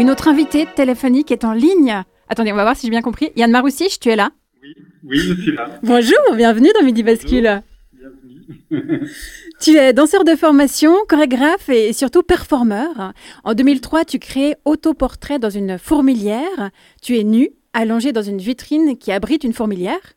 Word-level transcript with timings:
Oui, 0.00 0.06
notre 0.06 0.28
invité 0.28 0.64
téléphonique 0.64 1.30
est 1.30 1.44
en 1.44 1.52
ligne. 1.52 2.04
Attendez, 2.30 2.52
on 2.52 2.56
va 2.56 2.62
voir 2.62 2.74
si 2.74 2.86
j'ai 2.86 2.90
bien 2.90 3.02
compris. 3.02 3.32
Yann 3.36 3.50
Maroussich, 3.50 4.00
tu 4.00 4.08
es 4.08 4.16
là? 4.16 4.30
Oui, 4.62 4.74
oui, 5.04 5.18
je 5.18 5.34
suis 5.34 5.52
là. 5.52 5.78
Bonjour, 5.82 6.16
bienvenue 6.36 6.70
dans 6.72 6.86
Midi 6.86 7.02
Bascule. 7.02 7.62
Bienvenue. 7.92 9.06
Tu 9.60 9.76
es 9.76 9.92
danseur 9.92 10.24
de 10.24 10.34
formation, 10.36 10.94
chorégraphe 11.06 11.68
et 11.68 11.92
surtout 11.92 12.22
performeur. 12.22 13.12
En 13.44 13.52
2003, 13.52 14.06
tu 14.06 14.18
crées 14.18 14.54
Autoportrait 14.64 15.38
dans 15.38 15.50
une 15.50 15.76
fourmilière. 15.76 16.70
Tu 17.02 17.18
es 17.18 17.22
nu, 17.22 17.50
allongé 17.74 18.12
dans 18.12 18.22
une 18.22 18.38
vitrine 18.38 18.96
qui 18.96 19.12
abrite 19.12 19.44
une 19.44 19.52
fourmilière. 19.52 20.14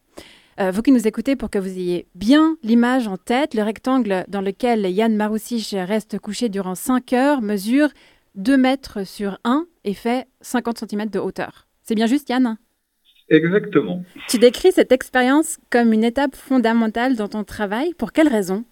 Euh, 0.61 0.71
vous 0.71 0.81
qui 0.81 0.93
nous 0.93 1.07
écoutez, 1.07 1.35
pour 1.35 1.49
que 1.49 1.59
vous 1.59 1.67
ayez 1.67 2.07
bien 2.15 2.57
l'image 2.63 3.07
en 3.07 3.17
tête, 3.17 3.53
le 3.53 3.63
rectangle 3.63 4.23
dans 4.29 4.39
lequel 4.39 4.85
Yann 4.85 5.13
Maroussich 5.15 5.75
reste 5.77 6.19
couché 6.19 6.47
durant 6.47 6.75
5 6.75 7.11
heures 7.11 7.41
mesure 7.41 7.89
2 8.35 8.57
mètres 8.57 9.05
sur 9.05 9.39
1 9.43 9.65
et 9.83 9.93
fait 9.93 10.27
50 10.41 10.79
cm 10.79 11.09
de 11.09 11.19
hauteur. 11.19 11.67
C'est 11.83 11.95
bien 11.95 12.07
juste, 12.07 12.29
Yann? 12.29 12.57
Exactement. 13.29 14.03
Tu 14.27 14.37
décris 14.37 14.71
cette 14.71 14.91
expérience 14.91 15.59
comme 15.69 15.93
une 15.93 16.03
étape 16.03 16.35
fondamentale 16.35 17.15
dans 17.15 17.27
ton 17.27 17.43
travail. 17.43 17.93
Pour 17.93 18.11
quelle 18.11 18.27
raison? 18.27 18.65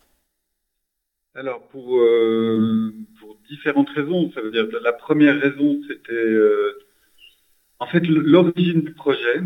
Alors, 1.35 1.65
pour, 1.69 1.97
euh, 1.97 2.93
pour 3.19 3.37
différentes 3.49 3.89
raisons. 3.89 4.31
Ça 4.33 4.41
veut 4.41 4.51
dire, 4.51 4.67
la 4.83 4.93
première 4.93 5.39
raison, 5.39 5.79
c'était... 5.87 6.13
euh, 6.13 6.79
en 7.79 7.87
fait, 7.87 8.01
l'origine 8.07 8.81
du 8.81 8.93
projet, 8.93 9.41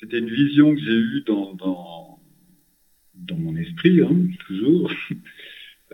c'était 0.00 0.18
une 0.18 0.30
vision 0.30 0.74
que 0.74 0.80
j'ai 0.80 0.92
eue 0.92 1.22
dans, 1.26 1.54
dans, 1.54 2.20
dans 3.14 3.36
mon 3.36 3.56
esprit, 3.56 4.00
hein, 4.00 4.16
toujours. 4.46 4.90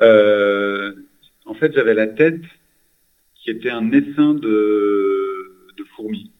Euh, 0.03 0.95
en 1.45 1.53
fait, 1.53 1.75
j'avais 1.75 1.93
la 1.93 2.07
tête 2.07 2.41
était 3.51 3.71
un 3.71 3.91
essaim 3.93 4.35
de, 4.35 5.37
fourmis. 5.97 6.31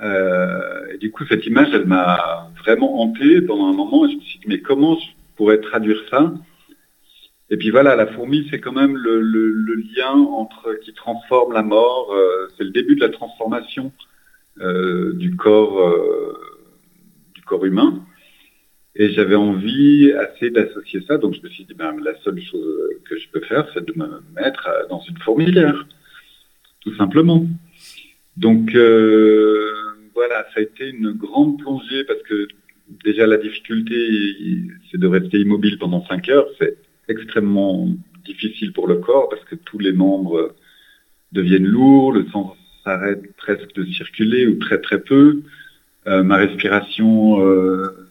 Euh, 0.00 0.92
et 0.92 0.98
du 0.98 1.10
coup, 1.10 1.24
cette 1.26 1.44
image, 1.46 1.68
elle 1.74 1.86
m'a 1.86 2.48
vraiment 2.64 3.00
hanté 3.00 3.42
pendant 3.42 3.68
un 3.68 3.72
moment. 3.72 4.06
Et 4.06 4.12
je 4.12 4.16
me 4.16 4.20
suis 4.20 4.38
dit, 4.38 4.46
mais 4.48 4.60
comment 4.60 4.96
je 4.96 5.06
pourrais 5.36 5.60
traduire 5.60 6.00
ça? 6.10 6.32
Et 7.50 7.56
puis 7.56 7.70
voilà, 7.70 7.96
la 7.96 8.06
fourmi, 8.06 8.46
c'est 8.50 8.60
quand 8.60 8.72
même 8.72 8.96
le, 8.96 9.20
lien 9.96 10.12
entre 10.12 10.74
qui 10.82 10.94
transforme 10.94 11.52
la 11.52 11.62
mort. 11.62 12.12
euh, 12.12 12.48
c'est 12.56 12.64
le 12.64 12.70
début 12.70 12.94
de 12.94 13.00
la 13.00 13.10
transformation 13.10 13.92
euh, 14.60 15.12
du 15.14 15.36
corps, 15.36 15.94
du 17.34 17.42
corps 17.42 17.64
humain. 17.64 18.04
Et 18.94 19.10
j'avais 19.12 19.34
envie 19.34 20.12
assez 20.12 20.50
d'associer 20.50 21.00
ça, 21.08 21.16
donc 21.16 21.34
je 21.34 21.40
me 21.42 21.48
suis 21.48 21.64
dit, 21.64 21.74
ben, 21.74 21.96
la 22.02 22.14
seule 22.22 22.40
chose 22.42 22.90
que 23.08 23.16
je 23.16 23.28
peux 23.30 23.40
faire, 23.40 23.66
c'est 23.72 23.84
de 23.84 23.92
me 23.96 24.22
mettre 24.34 24.68
dans 24.90 25.00
une 25.00 25.16
fourmilière, 25.18 25.86
tout 26.80 26.94
simplement. 26.96 27.46
Donc 28.36 28.74
euh, 28.74 29.72
voilà, 30.14 30.44
ça 30.54 30.60
a 30.60 30.62
été 30.62 30.88
une 30.88 31.12
grande 31.12 31.58
plongée 31.58 32.04
parce 32.04 32.22
que 32.22 32.48
déjà 33.04 33.26
la 33.26 33.36
difficulté, 33.36 33.94
c'est 34.90 34.98
de 34.98 35.06
rester 35.06 35.38
immobile 35.38 35.78
pendant 35.78 36.04
5 36.06 36.28
heures. 36.28 36.46
C'est 36.58 36.76
extrêmement 37.08 37.88
difficile 38.24 38.72
pour 38.72 38.88
le 38.88 38.96
corps 38.96 39.28
parce 39.28 39.44
que 39.44 39.54
tous 39.54 39.78
les 39.78 39.92
membres 39.92 40.54
deviennent 41.32 41.66
lourds, 41.66 42.12
le 42.12 42.26
sang 42.30 42.56
s'arrête 42.84 43.34
presque 43.36 43.74
de 43.74 43.84
circuler 43.84 44.46
ou 44.46 44.58
très 44.58 44.80
très 44.80 45.00
peu. 45.00 45.42
Euh, 46.06 46.22
ma 46.22 46.36
respiration, 46.36 47.46
euh, 47.46 48.08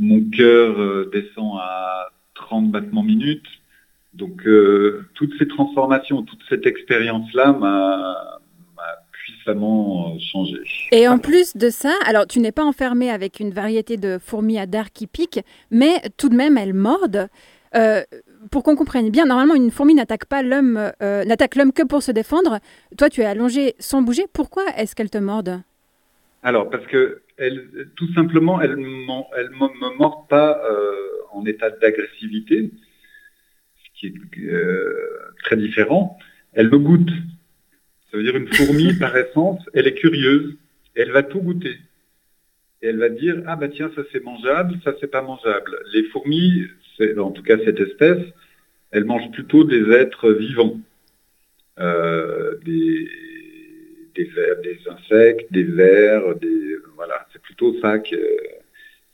mon 0.00 0.22
cœur 0.30 0.80
euh, 0.80 1.10
descend 1.12 1.58
à 1.60 2.08
30 2.34 2.70
battements 2.70 3.04
minutes. 3.04 3.46
Donc 4.14 4.44
euh, 4.46 5.06
toutes 5.14 5.32
ces 5.38 5.46
transformations, 5.46 6.22
toute 6.22 6.40
cette 6.48 6.66
expérience-là 6.66 7.52
m'a 7.52 8.26
puissamment 9.12 10.14
euh, 10.14 10.18
changé. 10.32 10.56
Et 10.90 11.06
en 11.06 11.18
plus 11.18 11.56
de 11.56 11.68
ça, 11.68 11.92
alors 12.06 12.26
tu 12.26 12.40
n'es 12.40 12.50
pas 12.50 12.64
enfermé 12.64 13.10
avec 13.10 13.38
une 13.38 13.50
variété 13.50 13.98
de 13.98 14.18
fourmis 14.18 14.58
à 14.58 14.66
dard 14.66 14.90
qui 14.90 15.06
piquent, 15.06 15.44
mais 15.70 16.00
tout 16.16 16.28
de 16.28 16.34
même 16.34 16.58
elles 16.58 16.74
mordent. 16.74 17.28
Pour 18.50 18.64
qu'on 18.64 18.74
comprenne 18.74 19.10
bien, 19.10 19.26
normalement 19.26 19.54
une 19.54 19.70
fourmi 19.70 19.94
n'attaque 19.94 20.24
pas 20.24 20.42
l'homme, 20.42 20.90
n'attaque 21.00 21.54
l'homme 21.54 21.72
que 21.72 21.84
pour 21.84 22.02
se 22.02 22.10
défendre. 22.10 22.58
Toi, 22.98 23.10
tu 23.10 23.20
es 23.20 23.24
allongé 23.24 23.76
sans 23.78 24.02
bouger. 24.02 24.24
Pourquoi 24.32 24.64
est-ce 24.76 24.96
qu'elles 24.96 25.10
te 25.10 25.18
mordent 25.18 25.60
Alors, 26.42 26.70
parce 26.70 26.86
que 26.86 27.22
tout 27.96 28.12
simplement, 28.14 28.60
elle 28.60 28.76
ne 28.76 28.76
me 28.76 29.96
mord 29.96 30.26
pas 30.28 30.62
euh, 30.64 30.94
en 31.32 31.44
état 31.46 31.70
d'agressivité, 31.70 32.70
ce 33.84 34.00
qui 34.00 34.06
est 34.06 34.52
euh, 34.52 35.34
très 35.42 35.56
différent. 35.56 36.18
Elle 36.52 36.70
me 36.70 36.78
goûte. 36.78 37.10
Ça 38.10 38.16
veut 38.16 38.22
dire 38.22 38.36
une 38.36 38.52
fourmi, 38.52 38.94
par 38.94 39.16
essence, 39.16 39.62
elle 39.74 39.86
est 39.86 39.94
curieuse. 39.94 40.56
Elle 40.94 41.12
va 41.12 41.22
tout 41.22 41.40
goûter. 41.40 41.78
Et 42.82 42.88
elle 42.88 42.98
va 42.98 43.10
dire, 43.10 43.42
ah 43.46 43.56
bah 43.56 43.68
tiens, 43.68 43.90
ça 43.94 44.02
c'est 44.10 44.24
mangeable, 44.24 44.74
ça 44.82 44.94
c'est 45.00 45.10
pas 45.10 45.22
mangeable. 45.22 45.78
Les 45.92 46.04
fourmis, 46.04 46.64
en 47.18 47.30
tout 47.30 47.42
cas 47.42 47.58
cette 47.64 47.78
espèce, 47.78 48.24
elle 48.90 49.04
mange 49.04 49.30
plutôt 49.32 49.64
des 49.64 49.90
êtres 49.92 50.32
vivants. 50.32 50.80
Euh, 51.78 52.56
des 54.14 54.24
vers, 54.24 54.60
des 54.62 54.78
insectes, 54.88 55.52
des 55.52 55.64
vers, 55.64 56.34
des 56.36 56.76
voilà, 56.96 57.26
c'est 57.32 57.42
plutôt 57.42 57.74
ça 57.80 57.98
qui 57.98 58.16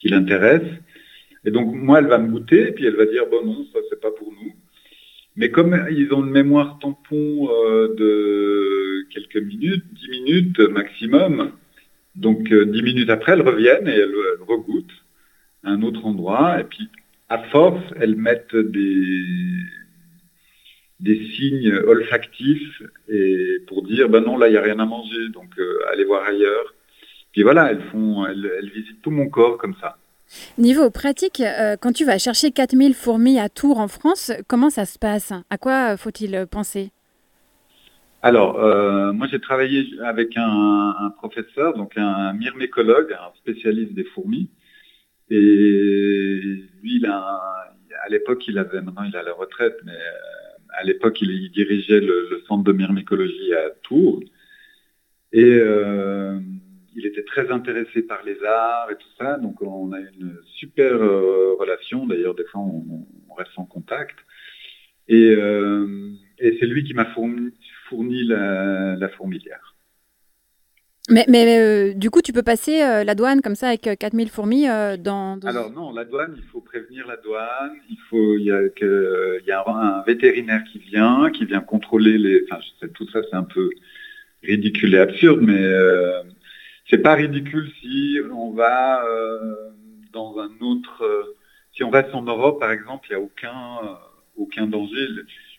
l'intéresse. 0.05 0.69
Et 1.45 1.51
donc 1.51 1.75
moi, 1.75 2.01
elle 2.01 2.09
va 2.09 2.19
me 2.19 2.31
goûter, 2.31 2.73
puis 2.73 2.87
elle 2.87 2.97
va 2.97 3.07
dire 3.07 3.27
bon 3.31 3.45
non, 3.45 3.65
ça 3.73 3.79
c'est 3.89 4.01
pas 4.01 4.11
pour 4.11 4.33
nous. 4.33 4.53
Mais 5.37 5.51
comme 5.51 5.87
ils 5.91 6.13
ont 6.13 6.25
une 6.25 6.33
mémoire 6.33 6.79
tampon 6.81 7.49
euh, 7.51 7.95
de 7.95 9.07
quelques 9.11 9.37
minutes, 9.37 9.85
10 9.93 10.09
minutes 10.09 10.59
maximum, 10.61 11.53
donc 12.17 12.51
euh, 12.51 12.65
10 12.65 12.83
minutes 12.83 13.11
après, 13.11 13.33
elles 13.33 13.43
reviennent 13.43 13.87
et 13.87 13.93
elles, 13.93 14.15
elles 14.15 14.43
regoûtent 14.47 15.05
à 15.63 15.71
un 15.71 15.83
autre 15.83 16.05
endroit, 16.07 16.61
et 16.61 16.65
puis 16.65 16.89
à 17.29 17.39
force, 17.51 17.83
elles 18.01 18.17
mettent 18.17 18.57
des 18.57 19.13
des 21.01 21.29
signes 21.37 21.73
olfactifs 21.87 22.83
et 23.09 23.59
pour 23.67 23.83
dire 23.83 24.09
ben 24.09 24.21
non 24.21 24.39
là 24.39 24.49
il 24.49 24.55
y 24.55 24.57
a 24.57 24.63
rien 24.63 24.79
à 24.79 24.87
manger 24.87 25.29
donc 25.33 25.51
euh, 25.59 25.79
allez 25.93 26.05
voir 26.05 26.25
ailleurs. 26.27 26.75
Puis 27.33 27.43
voilà 27.43 27.71
elles 27.71 27.83
font 27.93 28.27
elles, 28.27 28.51
elles 28.59 28.71
visitent 28.71 29.03
tout 29.03 29.11
mon 29.11 29.29
corps 29.29 29.59
comme 29.59 29.75
ça. 29.81 29.97
Niveau 30.59 30.91
pratique, 30.91 31.41
euh, 31.41 31.77
quand 31.81 31.93
tu 31.93 32.05
vas 32.05 32.19
chercher 32.19 32.51
4000 32.51 32.95
fourmis 32.95 33.39
à 33.39 33.49
Tours 33.49 33.79
en 33.79 33.87
France, 33.87 34.33
comment 34.49 34.71
ça 34.71 34.85
se 34.85 34.99
passe? 34.99 35.33
À 35.51 35.59
quoi 35.59 35.97
faut-il 35.97 36.47
penser? 36.51 36.91
Alors 38.23 38.59
euh, 38.59 39.13
moi 39.13 39.27
j'ai 39.31 39.39
travaillé 39.39 39.87
avec 40.03 40.37
un, 40.37 40.95
un, 40.99 41.11
professeur 41.11 41.75
donc 41.75 41.93
un 41.97 42.33
myrmécologue 42.33 43.13
un 43.13 43.37
spécialiste 43.37 43.93
des 43.93 44.05
fourmis. 44.05 44.49
Et 45.29 45.37
lui 45.37 46.97
il 46.97 47.07
a 47.07 47.41
à 48.03 48.09
l'époque 48.09 48.49
il 48.49 48.59
avait 48.59 48.81
maintenant 48.81 49.05
il 49.05 49.15
a 49.15 49.23
la 49.23 49.35
retraite 49.35 49.77
mais 49.85 49.93
à 50.77 50.85
l'époque, 50.85 51.21
il, 51.21 51.31
il, 51.31 51.51
dirigeait 51.51 52.01
le, 52.01 52.29
le, 52.31 52.43
centre 52.47 52.65
de 52.65 52.73
myrmécologie 52.73 53.55
à 53.55 53.71
Tours. 53.83 54.23
Et 55.33 55.45
euh, 55.45 56.39
il 56.95 57.07
était 57.07 57.25
très 57.25 57.51
intéressé 57.51 58.03
par 58.03 58.23
les 58.25 58.43
arts 58.45 58.91
et 58.91 58.97
tout 58.97 59.09
ça. 59.19 59.39
Donc, 59.39 59.61
on 59.63 59.93
a 59.93 60.01
une 60.01 60.39
super 60.59 60.95
euh, 60.95 61.55
relation. 61.59 62.07
D'ailleurs, 62.07 62.35
des 62.35 62.45
fois, 62.45 62.61
on, 62.61 63.07
on, 63.29 63.35
reste 63.35 63.59
en 63.59 63.65
contact. 63.65 64.17
Et, 65.09 65.31
euh, 65.31 66.11
et 66.39 66.57
c'est 66.59 66.67
lui 66.67 66.85
qui 66.85 66.95
m'a 66.95 67.05
fourni, 67.07 67.53
fourni 67.89 68.25
la, 68.25 68.97
la, 68.97 69.09
fourmilière. 69.11 69.75
Mais, 71.11 71.27
mais 71.29 71.95
du 71.95 72.11
coup, 72.11 72.23
tu 72.23 72.33
peux 72.33 72.43
passer 72.43 72.79
la 72.81 73.15
douane 73.15 73.41
comme 73.41 73.55
ça 73.55 73.69
avec 73.69 73.83
4000 73.83 74.29
fourmis 74.29 74.65
dans, 74.65 75.37
dans, 75.37 75.49
Alors 75.49 75.71
non, 75.71 75.93
la 75.93 76.05
douane, 76.05 76.35
il 76.37 76.43
faut 76.45 76.61
prévenir 76.61 77.07
la 77.07 77.17
douane. 77.19 77.77
Il 78.13 78.43
y 78.43 78.53
a 78.53 78.61
y 79.47 79.51
a 79.51 79.65
un, 79.67 80.03
vétérinaire 80.05 80.63
qui 80.71 80.79
vient, 80.79 81.31
qui 81.31 81.45
vient 81.45 81.61
contrôler 81.61 82.19
les. 82.19 82.43
Enfin, 82.45 82.61
sais, 82.81 82.89
tout 82.89 83.09
ça, 83.11 83.21
c'est 83.29 83.37
un 83.37 83.45
peu 83.45 83.71
ridicule 84.43 84.95
et 84.95 84.99
absurde, 84.99 85.41
mais 85.43 85.61
euh, 85.61 86.23
c'est 86.89 86.99
pas 86.99 87.15
ridicule 87.15 87.71
si 87.81 88.19
on 88.33 88.53
va 88.53 89.05
euh, 89.07 89.55
dans 90.13 90.39
un 90.39 90.51
autre. 90.61 91.35
si 91.73 91.85
on 91.85 91.91
reste 91.91 92.15
en 92.15 92.23
Europe, 92.23 92.61
par 92.61 92.73
exemple, 92.73 93.07
il 93.11 93.17
n'y 93.17 93.23
a 93.23 93.25
aucun 93.25 93.99
aucun 94.37 94.67
danger. 94.67 95.09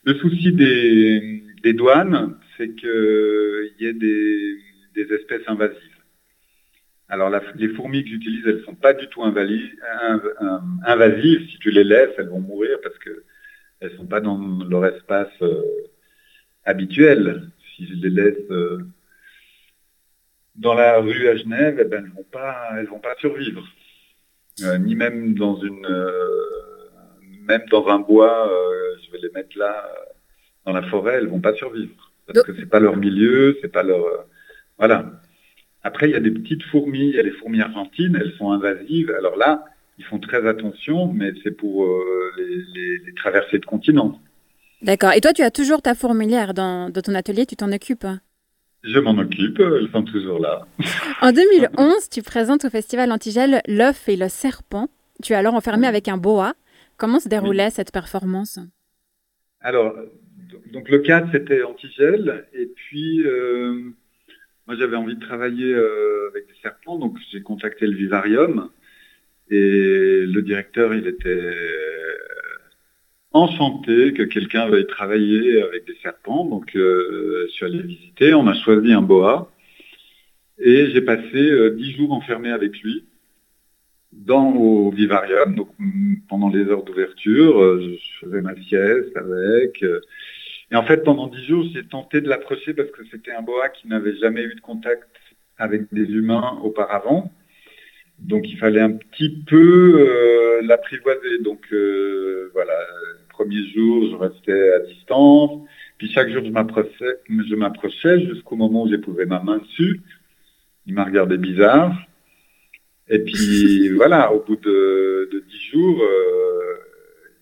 Le, 0.03 0.13
souci 0.15 0.51
des, 0.53 1.73
douanes, 1.73 2.37
c'est 2.57 2.75
qu'il 2.75 3.73
y 3.79 3.85
ait 3.85 3.93
des 3.93 5.13
espèces 5.13 5.47
invasives. 5.47 5.96
Alors 7.09 7.29
la, 7.29 7.41
les 7.55 7.69
fourmis 7.69 8.03
que 8.03 8.09
j'utilise, 8.09 8.45
elles 8.45 8.63
sont 8.63 8.75
pas 8.75 8.93
du 8.93 9.07
tout 9.07 9.23
invalides, 9.23 9.71
invasives. 10.85 11.49
Si 11.49 11.57
tu 11.59 11.71
les 11.71 11.85
laisses, 11.85 12.13
elles 12.17 12.27
vont 12.27 12.41
mourir 12.41 12.77
parce 12.83 12.97
que 12.97 13.23
elles 13.79 13.95
sont 13.95 14.07
pas 14.07 14.19
dans 14.19 14.37
leur 14.69 14.85
espace 14.85 15.31
euh, 15.41 15.61
habituel. 16.65 17.49
Si 17.75 17.87
je 17.87 17.93
les 17.93 18.09
laisse 18.09 18.51
euh, 18.51 18.79
dans 20.55 20.73
la 20.73 20.99
rue 20.99 21.29
à 21.29 21.35
Genève, 21.35 21.77
eh 21.79 21.85
ben, 21.85 22.03
elles 22.03 22.11
vont 22.11 22.25
pas, 22.29 22.69
elles 22.77 22.87
vont 22.87 22.99
pas 22.99 23.15
survivre. 23.19 23.63
Euh, 24.63 24.77
ni 24.79 24.95
même 24.95 25.35
dans 25.35 25.61
une, 25.61 25.85
euh, 25.85 26.41
même 27.47 27.63
dans 27.69 27.87
un 27.87 27.99
bois, 27.99 28.51
je 29.05 29.11
vais 29.11 29.19
les 29.19 29.29
mettre 29.29 29.57
là 29.57 29.87
dans 30.65 30.73
la 30.73 30.81
forêt, 30.83 31.15
elles 31.15 31.27
vont 31.27 31.39
pas 31.39 31.53
survivre. 31.53 32.11
parce 32.25 32.43
que 32.43 32.55
c'est 32.55 32.65
pas 32.65 32.79
leur 32.79 32.97
milieu, 32.97 33.57
c'est 33.61 33.71
pas 33.71 33.83
leur 33.83 34.25
voilà. 34.77 35.21
Après, 35.87 36.09
il 36.09 36.11
y 36.11 36.15
a 36.15 36.19
des 36.19 36.31
petites 36.31 36.63
fourmis, 36.63 37.07
il 37.11 37.15
y 37.15 37.19
a 37.19 37.23
les 37.23 37.31
fourmis 37.31 37.61
argentines, 37.61 38.19
elles 38.19 38.33
sont 38.37 38.51
invasives. 38.51 39.09
Alors 39.17 39.37
là, 39.37 39.63
ils 39.97 40.03
font 40.03 40.19
très 40.19 40.45
attention, 40.45 41.13
mais 41.13 41.31
c'est 41.43 41.55
pour 41.55 41.85
euh, 41.85 42.29
les, 42.37 42.99
les, 43.05 43.13
traversées 43.13 43.59
de 43.59 43.65
continents. 43.65 44.19
D'accord. 44.81 45.13
Et 45.13 45.21
toi, 45.21 45.31
tu 45.31 45.43
as 45.43 45.49
toujours 45.49 45.81
ta 45.81 45.95
fourmilière 45.95 46.53
dans, 46.53 46.91
ton 46.91 47.15
atelier, 47.15 47.45
tu 47.45 47.55
t'en 47.55 47.71
occupes? 47.71 48.05
Je 48.83 48.99
m'en 48.99 49.17
occupe, 49.17 49.61
elles 49.61 49.89
sont 49.93 50.03
toujours 50.03 50.39
là. 50.39 50.67
En 51.21 51.31
2011, 51.31 52.09
tu 52.09 52.21
présentes 52.21 52.65
au 52.65 52.69
festival 52.69 53.09
Antigel 53.13 53.61
L'œuf 53.65 54.09
et 54.09 54.17
le 54.17 54.27
serpent. 54.27 54.89
Tu 55.23 55.31
es 55.31 55.37
alors 55.37 55.53
enfermé 55.53 55.87
avec 55.87 56.09
un 56.09 56.17
boa. 56.17 56.53
Comment 56.97 57.21
se 57.21 57.29
déroulait 57.29 57.69
cette 57.69 57.93
performance? 57.93 58.59
Alors, 59.61 59.95
donc 60.73 60.89
le 60.89 60.99
cadre, 60.99 61.29
c'était 61.31 61.63
Antigel. 61.63 62.45
Et 62.53 62.65
puis, 62.65 63.21
euh, 63.23 63.93
moi, 64.67 64.75
j'avais 64.75 64.97
envie 64.97 65.15
de 65.15 65.21
travailler 65.21 65.73
euh, 65.73 66.27
avec 66.29 66.45
des 66.47 66.55
serpents, 66.61 66.97
donc 66.97 67.17
j'ai 67.31 67.41
contacté 67.41 67.87
le 67.87 67.95
vivarium 67.95 68.69
et 69.49 70.25
le 70.27 70.41
directeur, 70.41 70.93
il 70.93 71.07
était 71.07 71.29
euh, 71.29 72.17
enchanté 73.31 74.11
que 74.11 74.23
quelqu'un 74.23 74.67
veuille 74.67 74.87
travailler 74.87 75.61
avec 75.61 75.87
des 75.87 75.95
serpents. 76.03 76.43
Donc, 76.43 76.75
euh, 76.75 77.45
je 77.47 77.53
suis 77.53 77.65
allé 77.65 77.81
visiter. 77.81 78.33
On 78.33 78.45
a 78.47 78.53
choisi 78.55 78.91
un 78.91 79.01
boa 79.01 79.53
et 80.59 80.89
j'ai 80.91 81.01
passé 81.01 81.71
dix 81.77 81.93
jours 81.93 82.11
enfermé 82.11 82.51
avec 82.51 82.81
lui 82.81 83.05
dans 84.11 84.53
au 84.53 84.91
vivarium. 84.91 85.55
Donc, 85.55 85.69
pendant 86.27 86.49
les 86.49 86.65
heures 86.65 86.83
d'ouverture, 86.83 87.79
je 87.79 88.25
faisais 88.25 88.41
ma 88.41 88.55
sieste 88.63 89.15
avec. 89.15 89.81
Et 90.71 90.75
en 90.75 90.83
fait, 90.83 91.03
pendant 91.03 91.27
dix 91.27 91.45
jours, 91.45 91.65
j'ai 91.73 91.85
tenté 91.85 92.19
de 92.21 92.27
l'approcher 92.27 92.73
parce 92.73 92.91
que 92.91 93.05
c'était 93.09 93.31
un 93.31 93.41
boa 93.41 93.69
qui 93.69 93.87
n'avait 93.87 94.17
jamais 94.17 94.43
eu 94.43 94.53
de 94.53 94.61
contact 94.61 95.07
avec 95.57 95.93
des 95.93 96.03
humains 96.03 96.59
auparavant. 96.63 97.31
Donc 98.19 98.49
il 98.49 98.57
fallait 98.57 98.81
un 98.81 98.91
petit 98.91 99.43
peu 99.47 99.95
euh, 99.99 100.61
l'apprivoiser. 100.63 101.39
Donc 101.41 101.61
euh, 101.71 102.49
voilà, 102.53 102.73
le 103.19 103.27
premier 103.29 103.63
jour, 103.73 104.09
je 104.11 104.15
restais 104.15 104.73
à 104.73 104.79
distance. 104.79 105.61
Puis 105.97 106.11
chaque 106.11 106.29
jour, 106.29 106.43
je 106.43 106.51
m'approchais, 106.51 108.25
jusqu'au 108.25 108.55
moment 108.55 108.83
où 108.83 108.97
posé 108.99 109.25
ma 109.25 109.41
main 109.41 109.59
dessus. 109.59 110.01
Il 110.85 110.93
m'a 110.93 111.05
regardé 111.05 111.37
bizarre. 111.37 111.95
Et 113.07 113.19
puis 113.19 113.89
voilà, 113.95 114.33
au 114.33 114.43
bout 114.43 114.57
de, 114.57 115.43
dix 115.47 115.71
jours, 115.71 116.01
euh, 116.01 116.77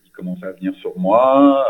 il 0.06 0.12
commençait 0.12 0.46
à 0.46 0.52
venir 0.52 0.74
sur 0.76 0.98
moi, 0.98 1.66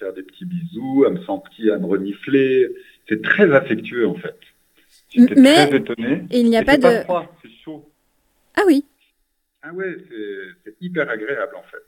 faire 0.00 0.12
des 0.12 0.22
petits 0.22 0.44
bisous, 0.44 1.04
à 1.06 1.10
me 1.10 1.20
sentir, 1.22 1.74
à 1.74 1.78
me 1.78 1.86
renifler. 1.86 2.68
C'est 3.08 3.22
très 3.22 3.52
affectueux 3.52 4.08
en 4.08 4.14
fait. 4.14 4.36
J'étais 5.10 5.34
très 5.34 5.76
étonné. 5.76 6.24
il 6.30 6.48
n'y 6.50 6.56
a 6.56 6.64
pas 6.64 6.76
de. 6.76 6.82
Pas 6.82 7.02
froid, 7.02 7.36
c'est 7.42 7.50
chaud. 7.64 7.88
Ah 8.56 8.62
oui. 8.66 8.84
Ah 9.62 9.72
ouais, 9.72 9.96
c'est 10.64 10.74
hyper 10.80 11.08
agréable 11.08 11.54
en 11.56 11.62
fait. 11.70 11.84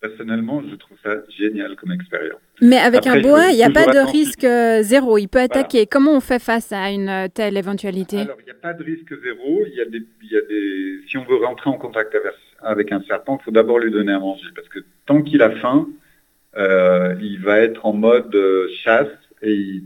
Personnellement, 0.00 0.62
je 0.68 0.74
trouve 0.74 0.98
ça 1.02 1.14
génial 1.30 1.76
comme 1.76 1.92
expérience. 1.92 2.40
Mais 2.60 2.76
avec 2.76 3.06
un 3.06 3.22
boa, 3.22 3.50
il 3.52 3.56
n'y 3.56 3.64
a 3.64 3.70
pas 3.70 3.86
de 3.86 3.98
risque 3.98 4.46
zéro. 4.82 5.16
Il 5.16 5.28
peut 5.28 5.40
attaquer. 5.40 5.86
Comment 5.86 6.12
on 6.12 6.20
fait 6.20 6.42
face 6.42 6.72
à 6.72 6.90
une 6.90 7.08
euh, 7.08 7.28
telle 7.32 7.56
éventualité? 7.56 8.18
Alors, 8.18 8.36
il 8.40 8.44
n'y 8.44 8.50
a 8.50 8.54
pas 8.54 8.74
de 8.74 8.84
risque 8.84 9.14
zéro. 9.22 9.64
Il 9.66 9.74
y, 9.74 9.80
a 9.80 9.86
des, 9.86 10.02
il 10.22 10.30
y 10.30 10.36
a 10.36 10.42
des... 10.42 11.00
Si 11.08 11.16
on 11.16 11.24
veut 11.24 11.36
rentrer 11.36 11.70
en 11.70 11.78
contact 11.78 12.14
avec 12.60 12.92
un 12.92 13.00
serpent, 13.04 13.38
il 13.40 13.44
faut 13.44 13.50
d'abord 13.50 13.78
lui 13.78 13.90
donner 13.90 14.12
à 14.12 14.18
manger. 14.18 14.48
Parce 14.54 14.68
que 14.68 14.80
tant 15.06 15.22
qu'il 15.22 15.40
a 15.40 15.50
faim, 15.52 15.88
euh, 16.56 17.16
il 17.20 17.40
va 17.40 17.58
être 17.60 17.84
en 17.84 17.92
mode 17.92 18.34
euh, 18.34 18.68
chasse 18.82 19.08
et 19.42 19.82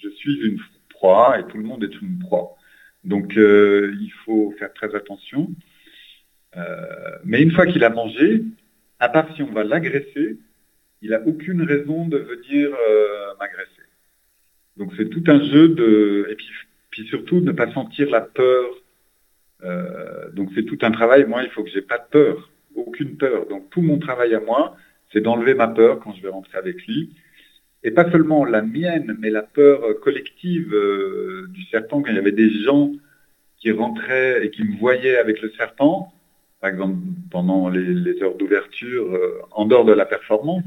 je 0.00 0.08
suis 0.10 0.40
une 0.46 0.60
proie 0.90 1.40
et 1.40 1.46
tout 1.46 1.58
le 1.58 1.64
monde 1.64 1.82
est 1.82 2.00
une 2.00 2.18
proie. 2.20 2.56
Donc 3.04 3.36
euh, 3.36 3.92
il 4.00 4.12
faut 4.24 4.54
faire 4.58 4.72
très 4.72 4.94
attention. 4.94 5.50
mais 7.24 7.42
une 7.42 7.50
fois 7.50 7.66
qu'il 7.66 7.82
a 7.82 7.90
mangé, 7.90 8.44
à 9.00 9.08
part 9.08 9.34
si 9.34 9.42
on 9.42 9.52
va 9.52 9.64
l'agresser, 9.64 10.38
il 11.00 11.10
n'a 11.10 11.20
aucune 11.26 11.62
raison 11.62 12.06
de 12.06 12.18
venir 12.18 12.70
m'agresser. 13.40 13.86
Donc 14.76 14.92
c'est 14.96 15.08
tout 15.08 15.24
un 15.26 15.42
jeu 15.42 15.68
de... 15.68 16.28
Et 16.30 16.34
puis, 16.36 16.46
puis 16.90 17.06
surtout 17.08 17.40
ne 17.40 17.52
pas 17.52 17.72
sentir 17.72 18.08
la 18.10 18.20
peur. 18.20 18.64
donc 20.34 20.50
c'est 20.54 20.64
tout 20.64 20.78
un 20.82 20.92
travail. 20.92 21.24
Moi, 21.24 21.42
il 21.42 21.50
faut 21.50 21.64
que 21.64 21.70
j'ai 21.70 21.82
pas 21.82 21.98
de 21.98 22.08
peur, 22.10 22.50
aucune 22.76 23.16
peur. 23.16 23.48
Donc 23.48 23.70
tout 23.70 23.82
mon 23.82 23.98
travail 23.98 24.34
à 24.34 24.40
moi, 24.40 24.76
c'est 25.12 25.20
d'enlever 25.20 25.54
ma 25.54 25.68
peur 25.68 26.00
quand 26.00 26.12
je 26.14 26.22
vais 26.22 26.28
rentrer 26.28 26.58
avec 26.58 26.86
lui. 26.86 27.14
Et 27.84 27.90
pas 27.90 28.10
seulement 28.10 28.44
la 28.44 28.62
mienne, 28.62 29.16
mais 29.18 29.30
la 29.30 29.42
peur 29.42 29.80
collective 30.00 30.72
euh, 30.72 31.48
du 31.50 31.64
serpent, 31.64 32.00
quand 32.00 32.10
il 32.10 32.16
y 32.16 32.18
avait 32.18 32.32
des 32.32 32.62
gens 32.62 32.92
qui 33.58 33.72
rentraient 33.72 34.44
et 34.44 34.50
qui 34.50 34.64
me 34.64 34.76
voyaient 34.78 35.16
avec 35.16 35.40
le 35.42 35.50
serpent, 35.50 36.12
par 36.60 36.70
exemple 36.70 36.96
pendant 37.30 37.68
les, 37.68 38.22
heures 38.22 38.36
d'ouverture, 38.36 39.12
euh, 39.14 39.40
en 39.50 39.66
dehors 39.66 39.84
de 39.84 39.92
la 39.92 40.06
performance, 40.06 40.64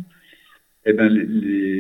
et 0.86 0.92
eh 0.92 0.94
ben 0.94 1.10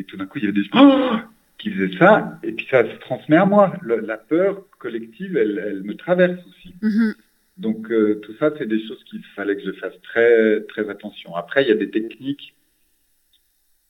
tout 0.08 0.18
d'un 0.18 0.26
coup, 0.26 0.40
il 0.40 0.46
y 0.46 0.48
avait 0.48 0.60
des 0.60 0.64
gens 0.64 1.22
qui 1.58 1.70
faisaient 1.70 1.98
ça, 1.98 2.40
et 2.42 2.54
puis 2.54 2.66
ça 2.72 2.84
se 2.84 2.98
transmet 3.00 3.38
à 3.38 3.46
moi. 3.46 3.74
la 3.84 4.18
peur 4.18 4.64
collective, 4.80 5.38
elle, 5.38 5.82
me 5.84 5.96
traverse 5.96 6.40
aussi. 6.48 6.74
Mm-hmm. 6.82 7.14
Donc 7.58 7.90
euh, 7.90 8.20
tout 8.22 8.36
ça, 8.38 8.52
c'est 8.58 8.68
des 8.68 8.86
choses 8.88 9.04
qu'il 9.06 9.24
fallait 9.36 9.56
que 9.56 9.64
je 9.64 9.72
fasse 9.74 10.00
très 10.02 10.62
très 10.64 10.90
attention. 10.90 11.36
Après, 11.36 11.64
il 11.64 11.70
y 11.70 11.72
a 11.72 11.76
des 11.76 11.90
techniques 11.90 12.54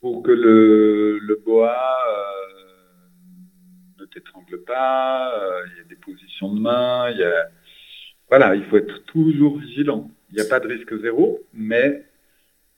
pour 0.01 0.21
que 0.21 0.31
le, 0.31 1.41
boa 1.43 1.75
euh, 1.75 2.61
ne 3.99 4.05
t'étrangle 4.05 4.63
pas. 4.63 5.33
Euh, 5.39 5.65
il 5.71 5.77
y 5.77 5.81
a 5.81 5.83
des 5.85 5.95
positions 5.95 6.53
de 6.53 6.59
main. 6.59 7.09
Il 7.11 7.17
y 7.17 7.23
a... 7.23 7.49
Voilà, 8.29 8.55
il 8.55 8.65
faut 8.65 8.77
être 8.77 9.03
toujours 9.05 9.57
vigilant. 9.57 10.11
Il 10.29 10.35
n'y 10.35 10.41
a 10.41 10.49
pas 10.49 10.59
de 10.59 10.67
risque 10.67 10.95
zéro, 11.01 11.39
mais 11.53 12.05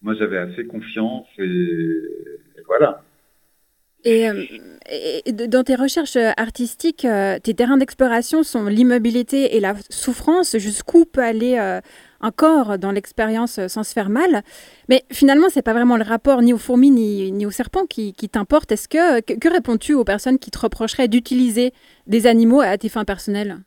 moi 0.01 0.13
j'avais 0.15 0.37
assez 0.37 0.67
confiance 0.67 1.27
et 1.37 2.01
voilà. 2.65 3.03
Euh, 4.07 4.45
et, 4.89 5.31
dans 5.33 5.63
tes 5.63 5.75
recherches 5.75 6.17
artistiques, 6.37 7.05
euh, 7.05 7.39
tes 7.39 7.53
terrains 7.53 7.77
d'exploration 7.77 8.43
sont 8.43 8.65
l'immobilité 8.65 9.57
et 9.57 9.59
la 9.59 9.75
souffrance. 9.89 10.57
Jusqu'où 10.57 11.05
peut 11.05 11.21
aller 11.21 11.57
euh, 11.59 11.81
un 12.21 12.31
corps 12.31 12.77
dans 12.77 12.91
l'expérience 12.91 13.59
sans 13.67 13.83
se 13.83 13.93
faire 13.93 14.09
mal? 14.09 14.43
Mais 14.87 15.03
finalement, 15.11 15.49
c'est 15.49 15.61
pas 15.61 15.73
vraiment 15.73 15.97
le 15.97 16.03
rapport 16.03 16.41
ni 16.41 16.53
aux 16.53 16.57
fourmis 16.57 16.91
ni, 16.91 17.31
ni 17.31 17.45
aux 17.45 17.51
serpents 17.51 17.85
qui, 17.85 18.13
t'importe. 18.13 18.71
Est-ce 18.71 18.87
que 18.87 19.19
que, 19.21 19.49
réponds-tu 19.49 19.93
aux 19.93 20.05
personnes 20.05 20.39
qui 20.39 20.51
te 20.51 20.59
reprocheraient 20.59 21.09
d'utiliser 21.09 21.73
des 22.07 22.27
animaux 22.27 22.61
à 22.61 22.77
tes 22.77 22.89
fins 22.89 23.05
personnelles? 23.05 23.57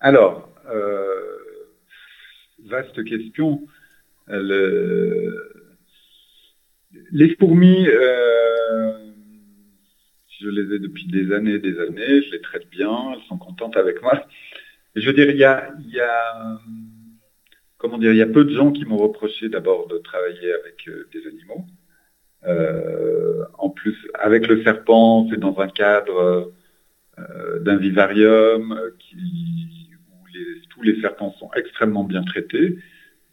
Alors, 0.00 0.48
vaste 2.64 3.04
question. 3.04 3.60
Les 7.10 7.34
fourmis, 7.36 7.88
euh, 7.88 8.92
je 10.40 10.48
les 10.48 10.74
ai 10.74 10.78
depuis 10.78 11.06
des 11.06 11.32
années 11.32 11.54
et 11.54 11.58
des 11.58 11.78
années, 11.80 12.22
je 12.22 12.30
les 12.32 12.40
traite 12.40 12.68
bien, 12.70 13.12
elles 13.12 13.22
sont 13.28 13.38
contentes 13.38 13.76
avec 13.76 14.02
moi. 14.02 14.26
Je 14.94 15.06
veux 15.06 15.12
dire, 15.12 15.30
il 15.30 15.36
y 15.36 15.44
a, 15.44 15.70
comment 17.78 18.00
y 18.00 18.22
a 18.22 18.26
peu 18.26 18.44
de 18.44 18.54
gens 18.54 18.72
qui 18.72 18.84
m'ont 18.84 18.96
reproché 18.96 19.48
d'abord 19.48 19.88
de 19.88 19.98
travailler 19.98 20.52
avec 20.52 20.88
euh, 20.88 21.08
des 21.12 21.26
animaux. 21.26 21.66
Euh, 22.46 23.44
en 23.58 23.70
plus, 23.70 23.96
avec 24.14 24.46
le 24.46 24.62
serpent, 24.62 25.26
c'est 25.30 25.40
dans 25.40 25.58
un 25.58 25.68
cadre 25.68 26.52
d'un 27.60 27.76
vivarium 27.76 28.72
où 28.72 30.26
tous 30.68 30.82
les 30.82 31.00
serpents 31.00 31.32
sont 31.38 31.48
extrêmement 31.54 32.02
bien 32.02 32.24
traités, 32.24 32.76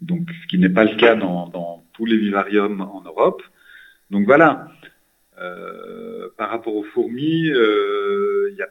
donc 0.01 0.29
ce 0.43 0.47
qui 0.47 0.59
n'est 0.59 0.69
pas 0.69 0.83
le 0.83 0.95
cas 0.97 1.15
dans 1.15 1.83
tous 1.93 2.05
les 2.05 2.17
vivariums 2.17 2.81
en 2.81 3.01
Europe. 3.01 3.41
Donc 4.09 4.25
voilà. 4.25 4.67
Euh, 5.41 6.27
par 6.37 6.49
rapport 6.49 6.75
aux 6.75 6.83
fourmis, 6.83 7.49
euh, 7.49 8.49
il 8.51 8.57
y 8.57 8.61
a, 8.61 8.67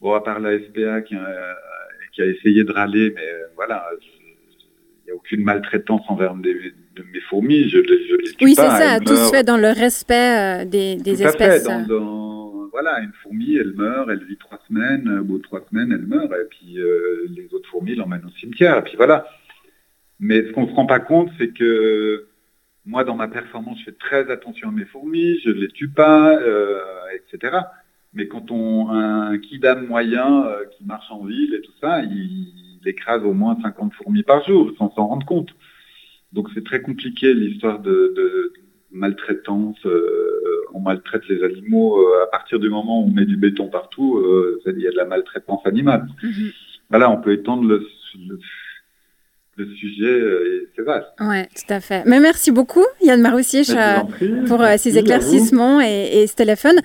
bon, 0.00 0.14
à 0.14 0.20
part 0.20 0.40
la 0.40 0.58
SPA 0.58 1.02
qui 1.02 1.14
a, 1.14 2.26
essayé 2.26 2.64
de 2.64 2.72
râler, 2.72 3.12
mais 3.14 3.28
voilà, 3.54 3.86
il 4.02 5.04
n'y 5.06 5.10
a 5.12 5.14
aucune 5.14 5.42
maltraitance 5.42 6.02
envers 6.08 6.34
de 6.34 6.52
mes 7.12 7.20
fourmis. 7.28 7.68
Je, 7.68 7.78
je 7.78 8.16
les 8.16 8.32
tue 8.32 8.44
oui, 8.44 8.54
c'est 8.54 8.62
ça, 8.62 8.98
tout 9.00 9.14
se 9.14 9.30
fait 9.30 9.44
dans 9.44 9.56
le 9.56 9.68
respect 9.68 10.62
euh, 10.62 10.64
des, 10.64 10.96
des 10.96 11.22
espèces. 11.22 11.68
voilà, 12.72 13.00
une 13.00 13.12
fourmi, 13.22 13.56
elle 13.56 13.72
meurt, 13.74 14.10
elle 14.10 14.24
vit 14.24 14.36
trois 14.36 14.58
semaines, 14.66 15.20
au 15.20 15.24
bout 15.24 15.38
de 15.38 15.42
trois 15.44 15.64
semaines, 15.70 15.92
elle 15.92 16.06
meurt, 16.06 16.32
et 16.32 16.48
puis 16.50 16.78
les 17.28 17.48
autres 17.54 17.68
fourmis 17.70 17.94
l'emmènent 17.94 18.26
au 18.26 18.38
cimetière, 18.38 18.78
et 18.78 18.82
puis 18.82 18.96
voilà. 18.96 19.26
Mais 20.20 20.46
ce 20.46 20.52
qu'on 20.52 20.66
ne 20.66 20.68
se 20.68 20.74
rend 20.74 20.86
pas 20.86 21.00
compte, 21.00 21.30
c'est 21.38 21.48
que 21.48 22.26
moi, 22.84 23.04
dans 23.04 23.16
ma 23.16 23.28
performance, 23.28 23.78
je 23.78 23.84
fais 23.86 23.92
très 23.92 24.30
attention 24.30 24.68
à 24.68 24.72
mes 24.72 24.84
fourmis, 24.84 25.38
je 25.44 25.50
ne 25.50 25.54
les 25.54 25.68
tue 25.68 25.88
pas, 25.88 26.36
euh, 26.38 26.78
etc. 27.14 27.56
Mais 28.12 28.28
quand 28.28 28.50
on 28.50 28.90
a 28.90 28.96
un 28.96 29.38
kidam 29.38 29.86
moyen 29.86 30.44
euh, 30.44 30.64
qui 30.76 30.84
marche 30.84 31.10
en 31.10 31.24
ville 31.24 31.54
et 31.54 31.62
tout 31.62 31.72
ça, 31.80 32.02
il, 32.02 32.68
écrase 32.86 33.22
au 33.24 33.34
moins 33.34 33.58
50 33.60 33.92
fourmis 33.92 34.22
par 34.22 34.42
jour 34.46 34.72
sans 34.78 34.90
s'en 34.94 35.06
rendre 35.06 35.26
compte. 35.26 35.50
Donc 36.32 36.48
c'est 36.54 36.64
très 36.64 36.80
compliqué 36.80 37.34
l'histoire 37.34 37.78
de, 37.78 38.54
maltraitance, 38.90 39.76
on 40.72 40.80
maltraite 40.80 41.28
les 41.28 41.44
animaux 41.44 42.02
à 42.22 42.30
partir 42.30 42.58
du 42.58 42.70
moment 42.70 43.02
où 43.02 43.04
on 43.04 43.10
met 43.10 43.26
du 43.26 43.36
béton 43.36 43.68
partout, 43.68 44.24
il 44.64 44.80
y 44.80 44.86
a 44.86 44.90
de 44.90 44.96
la 44.96 45.04
maltraitance 45.04 45.60
animale. 45.66 46.08
Mhm. 46.22 46.52
Voilà, 46.88 47.10
on 47.10 47.20
peut 47.20 47.32
étendre 47.32 47.68
le, 47.68 47.86
le 48.26 48.40
sujet 49.78 50.20
c'est 50.76 50.82
vaste. 50.82 51.06
Oui, 51.20 51.42
tout 51.54 51.72
à 51.74 51.80
fait. 51.80 52.02
Mais 52.06 52.20
merci 52.20 52.50
beaucoup, 52.50 52.84
Yann 53.02 53.20
Maroussiche, 53.20 53.72
pour 54.46 54.62
ces 54.78 54.98
éclaircissements 54.98 55.80
et, 55.80 56.22
et 56.22 56.26
ce 56.26 56.34
téléphone. 56.34 56.80